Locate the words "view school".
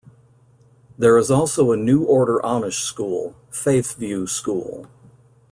3.99-4.87